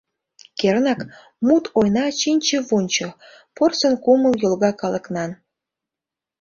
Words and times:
Кернак, 0.59 0.99
мут-ойна 1.47 2.05
чинче-вунчо, 2.19 3.09
Порсын 3.55 3.93
кумыл 4.03 4.33
йолга 4.43 4.71
калыкнан. 4.81 5.31